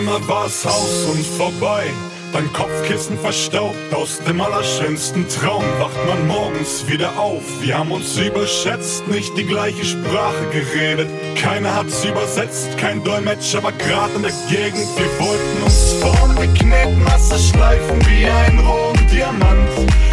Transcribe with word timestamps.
einmal 0.00 0.26
war's 0.28 0.64
Haus 0.64 1.04
und 1.12 1.26
vorbei. 1.26 1.84
Dein 2.32 2.50
Kopfkissen 2.52 3.18
verstaubt, 3.18 3.92
aus 3.92 4.18
dem 4.26 4.40
allerschönsten 4.40 5.28
Traum 5.28 5.64
wacht 5.78 5.98
man 6.06 6.26
morgens 6.26 6.86
wieder 6.88 7.18
auf. 7.18 7.42
Wir 7.60 7.76
haben 7.76 7.90
uns 7.90 8.16
überschätzt, 8.16 9.06
nicht 9.08 9.36
die 9.36 9.44
gleiche 9.44 9.84
Sprache 9.84 10.46
geredet. 10.52 11.08
Keiner 11.36 11.74
hat's 11.74 12.04
übersetzt, 12.04 12.78
kein 12.78 13.02
Dolmetscher 13.04 13.62
war 13.62 13.72
grad 13.72 14.14
in 14.14 14.22
der 14.22 14.32
Gegend. 14.48 14.86
Wir 14.96 15.26
wollten 15.26 15.62
uns 15.64 15.92
formen 16.00 16.36
wie 16.40 16.58
Knetmasse, 16.58 17.38
schleifen 17.38 18.00
wie 18.06 18.26
ein 18.26 18.58
rohen 18.60 19.06
Diamant. 19.12 19.68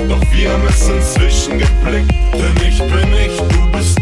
Doch 0.10 0.34
wir 0.34 0.52
haben 0.52 0.68
es 0.68 0.90
inzwischen 0.90 1.60
geblickt, 1.60 2.12
denn 2.34 2.68
ich 2.68 2.80
bin 2.80 3.14
ich, 3.14 3.38
du 3.38 3.72
bist 3.72 3.97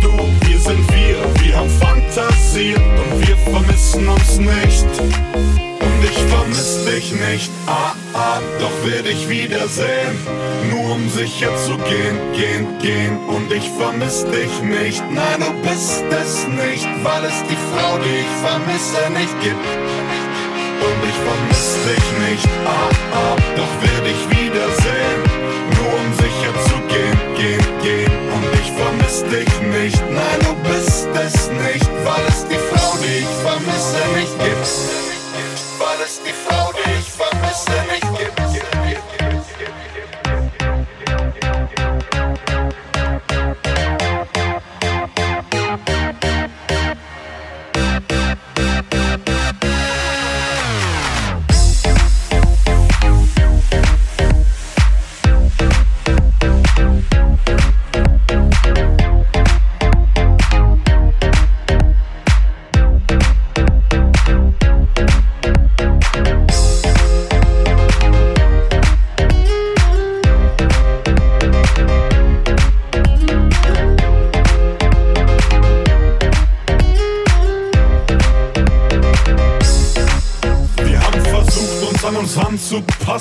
nicht, 7.15 7.51
ah, 7.67 7.95
ah, 8.13 8.39
doch 8.59 8.71
will 8.83 9.01
dich 9.03 9.27
wiedersehen. 9.29 10.15
Nur 10.69 10.95
um 10.95 11.09
sicher 11.09 11.55
zu 11.57 11.77
gehen, 11.77 12.17
gehen, 12.33 12.79
gehen. 12.79 13.17
Und 13.27 13.51
ich 13.51 13.69
vermiss 13.77 14.25
dich 14.25 14.61
nicht, 14.61 15.03
nein, 15.11 15.39
du 15.39 15.51
bist 15.67 16.03
es 16.11 16.47
nicht, 16.47 16.87
weil 17.03 17.23
es 17.25 17.43
die 17.49 17.59
Frau, 17.71 17.97
die 17.97 18.19
ich 18.23 18.33
vermisse, 18.43 19.01
nicht 19.11 19.35
gibt. 19.41 19.67
Und 20.85 20.99
ich 21.09 21.19
vermiss 21.27 21.67
dich 21.87 22.07
nicht, 22.29 22.47
ah, 22.65 22.89
ah, 23.13 23.35
doch 23.55 23.73
will 23.81 23.99
dich 24.09 24.21
wiedersehen. 24.37 25.21
Nur 25.75 25.91
um 25.99 26.09
sicher 26.21 26.53
zu 26.67 26.75
gehen, 26.93 27.19
gehen, 27.37 27.65
gehen. 27.81 28.11
Und 28.35 28.47
ich 28.61 28.71
vermiss 28.71 29.23
dich 29.23 29.51
nicht, 29.61 30.01
nein, 30.11 30.39
du 30.41 30.53
bist 30.69 31.07
es 31.13 31.49
nicht, 31.49 31.89
weil 32.03 32.23
es 32.27 32.45
die 32.47 32.61
Frau, 32.69 32.97
die 33.01 33.19
ich 33.19 33.33
vermisse, 33.43 34.01
nicht 34.15 34.37
gibt 34.39 35.14
weil 35.97 36.05
es 36.05 36.21
die 36.21 36.33
Frau, 36.33 36.71
die 36.73 36.99
ich 36.99 37.11
vermisse, 37.11 37.71
nicht 37.91 38.14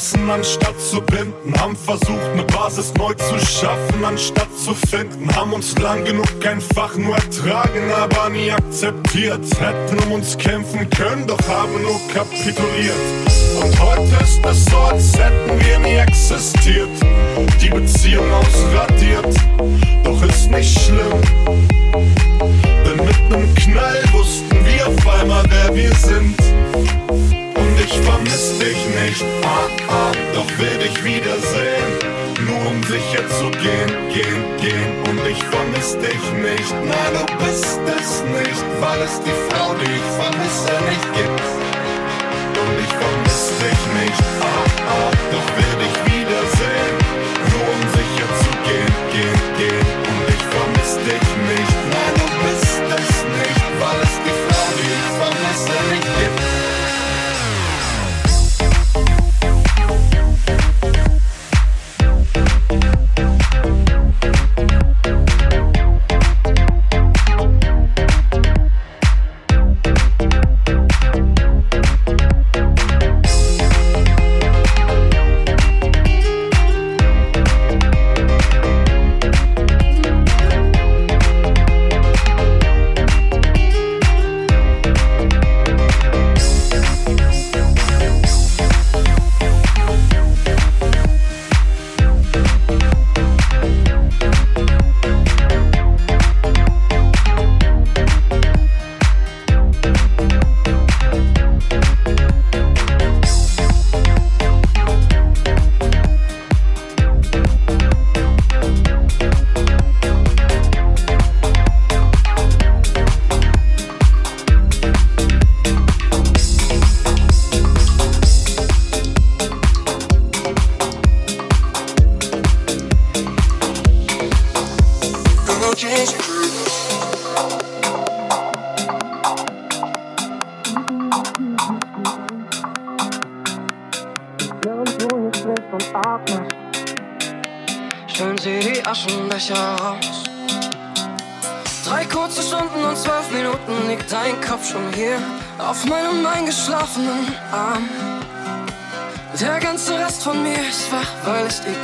anzupassen, 0.05 0.31
anstatt 0.31 0.81
zu 0.81 1.01
binden. 1.01 1.55
Haben 1.59 1.77
versucht, 1.77 2.31
eine 2.33 2.45
Basis 2.45 2.93
neu 2.95 3.15
zu 3.15 3.39
schaffen, 3.39 4.05
anstatt 4.05 4.49
zu 4.57 4.75
finden. 4.75 5.35
Haben 5.35 5.53
uns 5.53 5.77
lang 5.79 6.05
genug 6.05 6.27
einfach 6.47 6.95
nur 6.97 7.15
ertragen, 7.17 7.91
aber 7.97 8.31
nie 8.31 8.51
akzeptiert. 8.51 9.41
Hätten 9.59 9.99
um 10.05 10.13
uns 10.13 10.37
kämpfen 10.37 10.89
können, 10.91 11.27
doch 11.27 11.41
haben 11.49 11.83
nur 11.83 12.01
kapituliert. 12.13 12.95
Und 13.63 13.81
heute 13.81 14.17
ist 14.23 14.45
es 14.45 14.65
so, 14.67 14.77
als 14.77 15.19
hätten 15.19 15.61
wir 15.65 15.79
nie 15.79 15.97
existiert. 15.97 16.89
Die 17.61 17.71
Beziehung 17.71 18.31
ausradiert, 18.33 19.35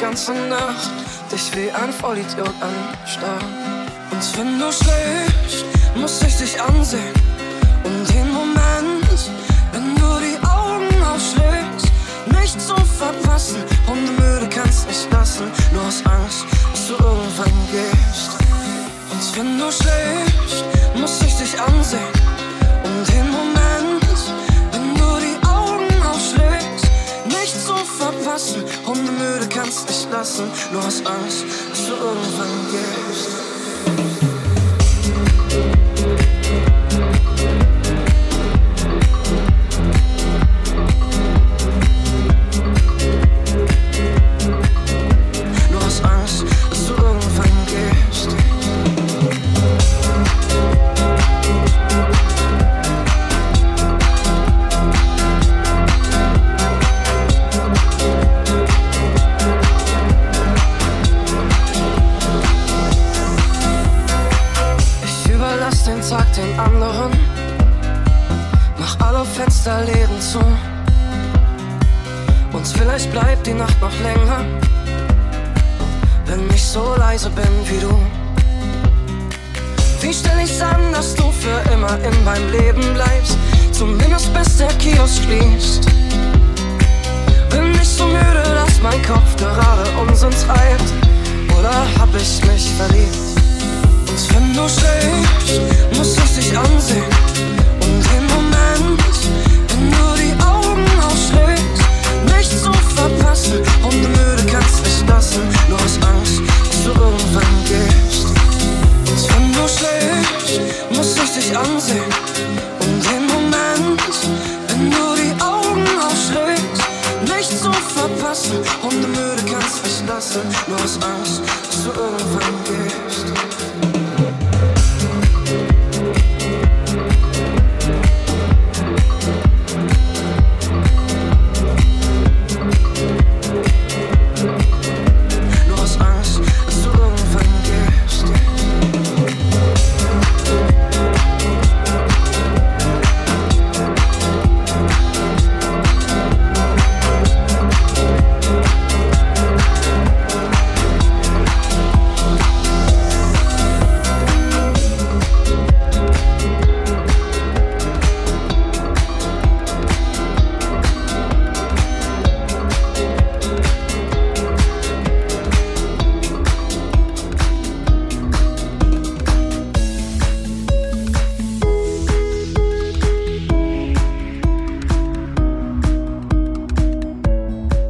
ganze 0.00 0.32
Nacht 0.32 0.90
dich 1.30 1.54
wie 1.56 1.70
ein 1.70 1.92
Vollidiot 1.92 2.54
anstarr. 2.60 3.79
Und 4.20 4.38
wenn 4.38 4.58
du 4.58 4.70
schläfst, 4.70 5.64
muss 5.94 6.20
ich 6.20 6.36
dich 6.36 6.60
ansehen. 6.60 7.14
Und 7.84 8.06
den 8.10 8.30
Moment, 8.30 9.18
wenn 9.72 9.94
du 9.94 10.20
die 10.20 10.36
Augen 10.46 11.02
aufschlägst, 11.02 11.90
nicht 12.26 12.60
zu 12.60 12.76
verpassen. 12.98 13.64
Hundemüde 13.88 14.46
kannst 14.50 14.88
nicht 14.88 15.10
lassen, 15.10 15.50
nur 15.72 15.84
aus 15.84 16.02
Angst, 16.04 16.44
dass 16.70 16.88
du 16.88 16.92
irgendwann 17.02 17.58
gehst. 17.72 18.32
Und 19.10 19.38
wenn 19.38 19.58
du 19.58 19.72
schläfst, 19.72 20.64
muss 21.00 21.22
ich 21.22 21.34
dich 21.36 21.58
ansehen. 21.58 22.12
Und 22.84 23.08
den 23.08 23.30
Moment, 23.30 24.04
wenn 24.72 24.94
du 24.96 25.10
die 25.24 25.46
Augen 25.48 25.88
aufschlägst, 26.06 26.90
nicht 27.24 27.58
zu 27.58 27.74
verpassen. 27.74 28.64
Hundemüde 28.84 29.48
kannst 29.48 29.88
nicht 29.88 30.12
lassen, 30.12 30.44
nur 30.74 30.84
aus 30.84 30.98
Angst, 31.06 31.46
dass 31.70 31.86
du 31.86 31.92
irgendwann 31.92 32.66
gehst. 32.70 33.39
Vielleicht 72.68 73.10
bleibt 73.10 73.46
die 73.46 73.54
Nacht 73.54 73.80
noch 73.80 73.98
länger, 74.00 74.44
wenn 76.26 76.48
ich 76.54 76.62
so 76.62 76.94
leise 76.96 77.30
bin 77.30 77.48
wie 77.64 77.80
du. 77.80 77.98
Wie 80.00 80.12
stell 80.12 80.38
ich's 80.42 80.60
an, 80.60 80.92
dass 80.92 81.14
du 81.14 81.30
für 81.30 81.72
immer 81.72 81.98
in 82.04 82.24
meinem 82.24 82.50
Leben 82.50 82.82
bleibst, 82.94 83.36
zumindest 83.72 84.32
bis 84.34 84.56
der 84.58 84.68
Kiosk 84.78 85.22
schließt? 85.24 85.86
Bin 87.50 87.74
ich 87.74 87.88
so 87.88 88.06
müde, 88.06 88.42
dass 88.54 88.80
mein 88.82 89.02
Kopf 89.02 89.36
gerade 89.36 89.88
uns 90.00 90.20
treibt, 90.20 90.92
oder 91.58 91.72
hab 91.98 92.08
ich 92.14 92.44
mich 92.46 92.70
verliebt? 92.76 93.16
Und 94.08 94.34
wenn 94.34 94.54
du 94.54 94.68
schläfst, 94.68 95.60
muss 95.96 96.16
ich 96.16 96.34
dich 96.36 96.58
ansehen 96.58 97.04
und 97.82 98.04
den 98.10 98.26
Moment, 98.26 99.00
kannst 105.06 105.36
mich 105.36 105.40
lassen, 105.40 105.42
nur 105.68 105.78
aus 105.78 105.98
Angst, 106.08 106.40
dass 106.66 106.84
du 106.84 106.90
irgendwann 106.90 107.64
gehst. 107.64 108.26
Und 108.26 109.28
wenn 109.30 109.52
du 109.52 109.68
schläfst, 109.68 110.60
muss 110.90 111.16
ich 111.16 111.30
dich 111.30 111.56
ansehen 111.56 112.69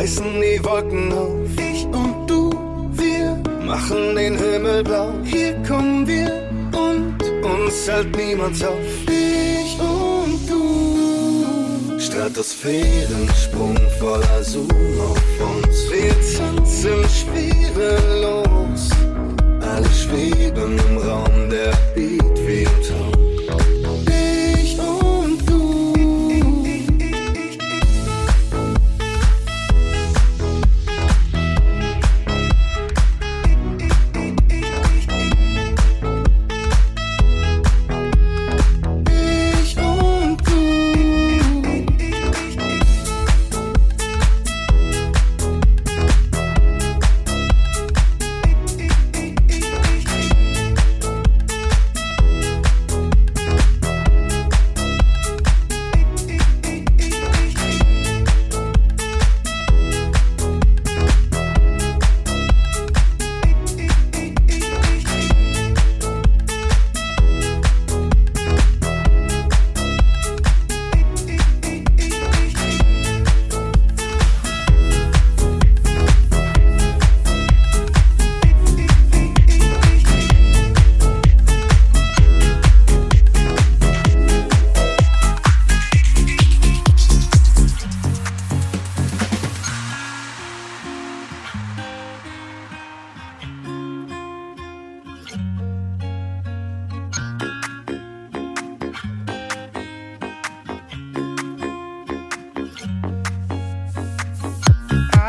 reißen 0.00 0.40
die 0.40 0.64
Wolken 0.64 1.12
auf. 1.12 1.46
Ich 1.58 1.84
und 1.84 2.26
du, 2.26 2.50
wir 2.92 3.38
machen 3.62 4.16
den 4.16 4.38
Himmel 4.38 4.82
blau. 4.82 5.12
Hier 5.24 5.54
kommen 5.68 6.06
wir 6.06 6.48
und 6.72 7.22
uns 7.44 7.86
hält 7.86 8.16
niemand 8.16 8.64
auf. 8.64 8.78
Ich 9.06 9.78
und 9.78 10.40
du. 10.48 11.98
Stratosphärensprung 11.98 13.76
voller 13.98 14.42
Zoom 14.42 14.70
auf 15.10 15.22
uns. 15.52 15.90
Wir 15.90 16.14
tanzen 16.34 17.04
schwerelos. 17.18 18.88
Alle 19.60 19.90
schweben 19.90 20.80
im 20.88 20.96
Raum, 20.96 21.50
der 21.50 21.74
Beat 21.94 22.38
wie 22.46 22.66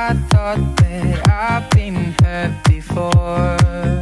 I 0.04 0.14
thought 0.14 0.78
that 0.78 1.30
I've 1.30 1.70
been 1.70 2.16
hurt 2.24 2.64
before. 2.68 4.01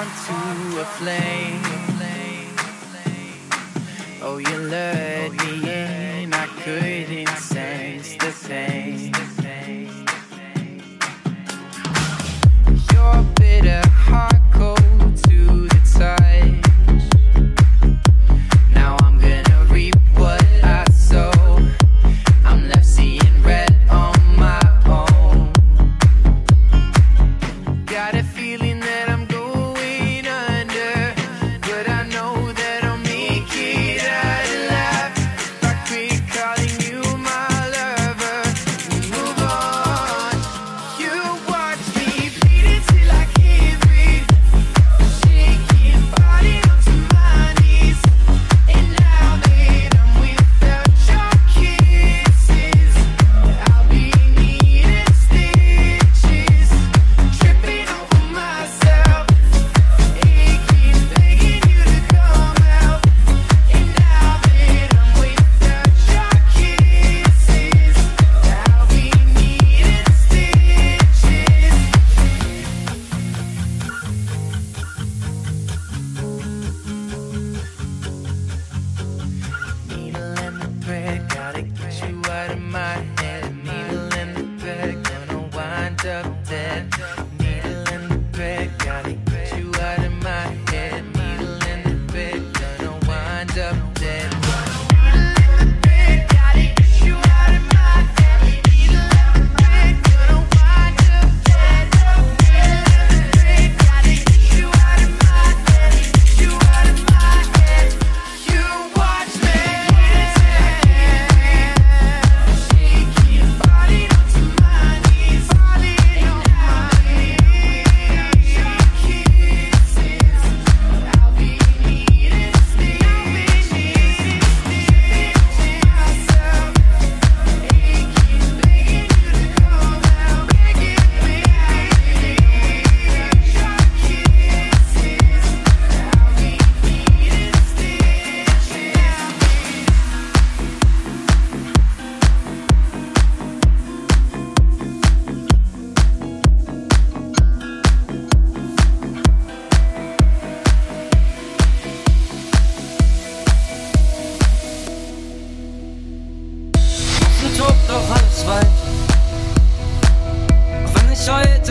onto 0.00 0.80
a 0.80 0.84
flame. 0.84 1.59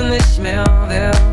Nicht 0.03 0.39
mehr 0.39 0.63
wär. 0.87 1.28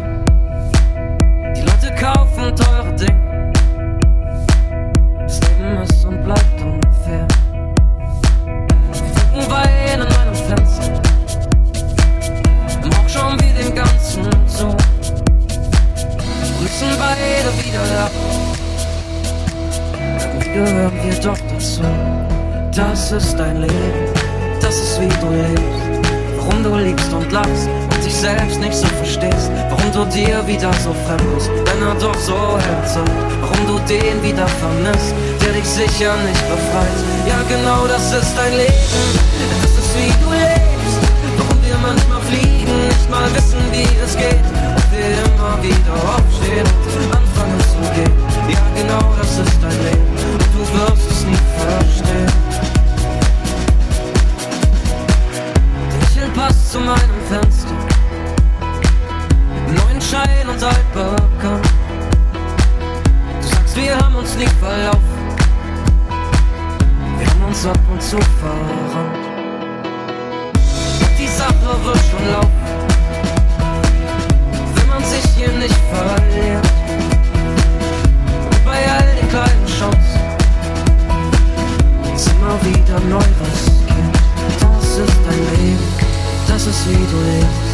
Dir 30.37 30.47
wieder 30.47 30.73
so 30.85 30.93
fremd 30.93 31.35
bist, 31.35 31.49
wenn 31.49 31.81
er 31.83 31.95
doch 31.95 32.14
so 32.21 32.59
herzog. 32.59 33.09
Warum 33.40 33.66
du 33.66 33.78
den 33.88 34.23
wieder 34.23 34.47
vermisst, 34.47 35.14
der 35.40 35.55
dich 35.55 35.64
sicher 35.64 36.14
nicht 36.28 36.45
befreit. 36.45 37.00
Ja, 37.26 37.40
genau 37.49 37.87
das 37.87 38.12
ist 38.12 38.37
dein 38.37 38.52
Leben, 38.52 39.09
das 39.62 39.71
ist 39.71 39.97
wie 39.97 40.12
du 40.23 40.31
lebst. 40.31 41.00
Warum 41.38 41.59
wir 41.64 41.78
manchmal 41.81 42.21
fliegen, 42.28 42.76
nicht 42.87 43.09
mal 43.09 43.25
wissen, 43.35 43.64
wie 43.73 43.88
es 44.05 44.14
geht. 44.14 44.45
Und 44.76 44.87
wir 44.93 45.09
immer 45.25 45.57
wieder 45.62 45.95
aufstehen 46.05 46.69
und 46.85 47.16
anfangen 47.16 47.61
zu 47.73 47.81
gehen. 47.97 48.12
Ja, 48.52 48.61
genau 48.76 49.14
das 49.16 49.38
ist 49.38 49.57
dein 49.62 49.78
Leben 49.88 50.07
und 50.37 50.45
du 50.52 50.61
wirst 50.76 51.11
es 51.12 51.25
nie 51.25 51.43
verstehen. 51.64 52.33
Lächeln 55.99 56.33
passt 56.35 56.73
zu 56.73 56.81
meinem 56.81 57.21
Fenster. 57.31 57.65
Schein 60.16 60.49
und 60.49 60.62
altbekannt. 60.62 61.68
Du 63.42 63.49
sagst, 63.49 63.76
wir 63.76 63.96
haben 63.99 64.14
uns 64.14 64.35
nie 64.37 64.49
verlaufen. 64.61 65.18
Wir 67.18 67.26
haben 67.28 67.44
uns 67.46 67.66
ab 67.66 67.78
und 67.90 68.02
zu 68.02 68.16
verrannt. 68.16 69.26
Die 71.18 71.26
Sache 71.26 71.68
wird 71.85 72.00
schon 72.11 72.32
laufen. 72.32 72.66
Wenn 74.75 74.88
man 74.88 75.04
sich 75.04 75.25
hier 75.37 75.52
nicht 75.52 75.80
verliert. 75.92 76.66
Und 78.44 78.64
bei 78.64 78.78
all 78.96 79.06
den 79.20 79.28
kleinen 79.28 79.66
Chancen 79.66 80.20
ist 82.14 82.30
immer 82.30 82.56
wieder 82.62 83.00
neu 83.00 83.18
riskiert. 83.18 84.16
Das 84.61 84.99
ist 84.99 85.18
dein 85.26 85.42
Leben, 85.61 85.88
das 86.49 86.66
ist 86.66 86.88
wie 86.88 86.94
du 86.94 87.18
lebst. 87.32 87.65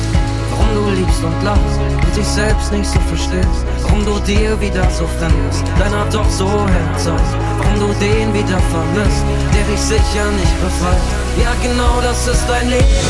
Warum 0.53 0.71
du 0.77 0.91
liebst 1.01 1.25
und 1.25 1.43
lachst 1.43 1.81
und 1.81 2.17
dich 2.17 2.27
selbst 2.27 2.73
nicht 2.73 2.87
so 2.87 3.01
verstehst. 3.09 3.65
Warum 3.83 4.05
du 4.05 4.21
dir 4.21 4.61
wieder 4.61 4.85
so 4.91 5.07
fremd 5.19 5.35
bist, 5.49 5.65
deiner 5.79 6.05
doch 6.13 6.29
so 6.29 6.49
herzhaft. 6.49 7.33
Warum 7.59 7.77
du 7.81 7.89
den 7.99 8.33
wieder 8.35 8.61
vermisst, 8.69 9.25
der 9.55 9.65
dich 9.65 9.81
sicher 9.81 10.29
nicht 10.37 10.57
befreit. 10.61 11.05
Ja, 11.41 11.53
genau 11.65 12.01
das 12.03 12.29
ist 12.29 12.45
dein 12.47 12.69
Leben, 12.69 13.09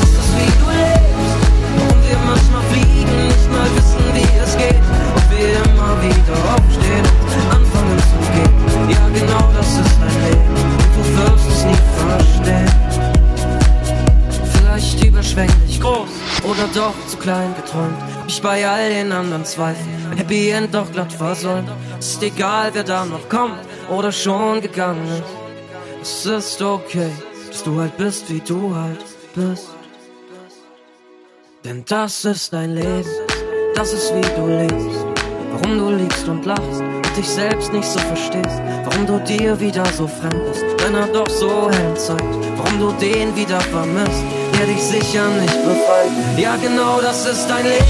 das 0.00 0.24
ist 0.24 0.32
wie 0.40 0.52
du 0.56 0.68
lebst. 0.72 1.36
Warum 1.76 2.00
wir 2.08 2.18
manchmal 2.24 2.64
fliegen, 2.72 3.28
nicht 3.28 3.48
mal 3.52 3.68
wissen, 3.76 4.04
wie 4.16 4.30
es 4.40 4.56
geht. 4.56 4.84
Und 5.14 5.26
wir 5.30 5.52
immer 5.68 5.94
wieder 6.00 6.36
aufstehen 6.56 7.06
und 7.28 7.44
anfangen 7.56 8.00
zu 8.08 8.18
gehen. 8.32 8.54
Ja, 8.88 9.04
genau 9.12 9.44
das 9.52 9.68
ist 9.68 9.96
dein 10.00 10.16
Leben. 10.24 10.56
Und 10.56 10.90
du 10.96 11.02
wirst 11.16 11.46
es 11.48 11.64
nie 11.64 11.82
verstehen. 12.00 12.89
Überschwänglich 15.20 15.78
groß 15.78 16.08
oder 16.44 16.66
doch 16.74 16.94
zu 17.06 17.18
klein 17.18 17.54
geträumt. 17.54 18.00
Hab 18.16 18.26
ich 18.26 18.40
bei 18.40 18.66
all 18.66 18.88
den 18.88 19.12
anderen 19.12 19.44
Zweifeln 19.44 20.16
Happy 20.16 20.48
End 20.48 20.74
doch 20.74 20.90
glatt 20.90 21.12
versäumt. 21.12 21.68
Ist 21.98 22.22
egal, 22.22 22.70
wer 22.72 22.84
da 22.84 23.04
noch 23.04 23.28
kommt 23.28 23.58
oder 23.90 24.12
schon 24.12 24.62
gegangen 24.62 25.06
ist. 26.00 26.24
Es 26.24 26.46
ist 26.46 26.62
okay, 26.62 27.10
dass 27.48 27.62
du 27.62 27.78
halt 27.78 27.94
bist, 27.98 28.30
wie 28.30 28.40
du 28.40 28.74
halt 28.74 29.04
bist. 29.34 29.68
Denn 31.66 31.84
das 31.86 32.24
ist 32.24 32.54
dein 32.54 32.74
Leben, 32.76 33.04
das 33.74 33.92
ist 33.92 34.14
wie 34.14 34.22
du 34.22 34.46
lebst. 34.46 35.04
Warum 35.52 35.78
du 35.78 35.90
liegst 35.96 36.26
und 36.28 36.46
lachst 36.46 36.80
und 36.80 37.16
dich 37.18 37.28
selbst 37.28 37.70
nicht 37.74 37.86
so 37.86 37.98
verstehst. 37.98 38.62
Warum 38.86 39.04
du 39.04 39.18
dir 39.18 39.60
wieder 39.60 39.84
so 39.84 40.06
fremd 40.06 40.46
bist, 40.46 40.64
wenn 40.78 40.94
er 40.94 41.08
doch 41.08 41.28
so 41.28 41.70
hell 41.70 41.94
zeigt. 41.94 42.24
Warum 42.56 42.80
du 42.80 42.92
den 42.92 43.36
wieder 43.36 43.60
vermisst, 43.60 44.24
der 44.60 44.74
dich 44.74 44.82
sicher 44.82 45.26
nicht 45.40 45.64
befreit. 45.64 46.10
Ja, 46.36 46.56
genau 46.56 47.00
das 47.00 47.24
ist 47.24 47.46
dein 47.48 47.64
Leben, 47.64 47.84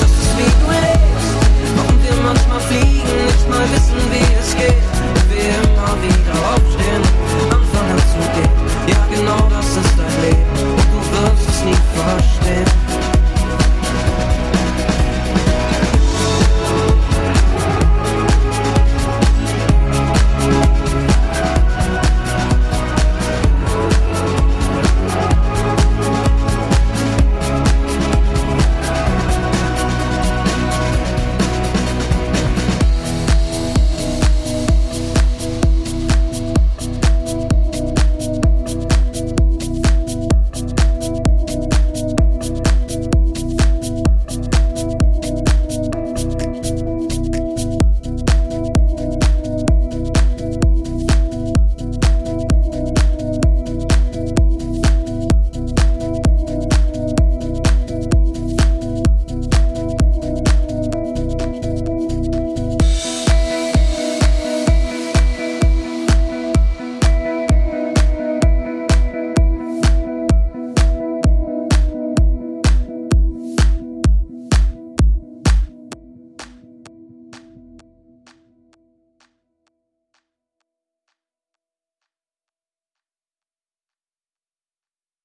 das 0.00 0.10
ist 0.10 0.32
wie 0.36 0.50
du 0.60 0.70
lebst. 0.70 1.30
Warum 1.76 2.02
wir 2.02 2.16
manchmal 2.24 2.60
fliegen, 2.60 3.16
nicht 3.26 3.48
mal 3.48 3.66
wissen, 3.72 4.00
wie 4.10 4.26
es 4.40 4.56
geht. 4.56 4.82
Und 5.14 5.30
wir 5.30 5.54
immer 5.62 5.94
wieder 6.02 6.34
aufstehen, 6.50 7.02
anfangen 7.50 8.02
zu 8.10 8.20
gehen. 8.34 8.54
Ja, 8.88 9.00
genau 9.14 9.48
das 9.48 9.66
ist 9.66 9.94
dein 9.96 10.14
Leben 10.22 10.74
und 10.74 10.86
du 10.90 10.98
wirst 11.12 11.48
es 11.50 11.64
nie 11.64 11.78
verstehen. 11.94 12.85